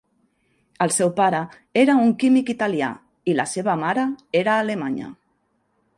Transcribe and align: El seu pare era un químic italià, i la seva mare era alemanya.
El 0.85 0.93
seu 0.95 1.11
pare 1.19 1.41
era 1.83 1.97
un 2.05 2.15
químic 2.23 2.49
italià, 2.55 2.89
i 3.33 3.39
la 3.41 3.45
seva 3.55 3.79
mare 3.83 4.07
era 4.41 4.57
alemanya. 4.67 5.15